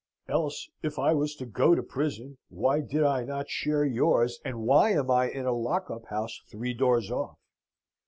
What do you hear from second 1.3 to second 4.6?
to go to prison, why did I not share yours,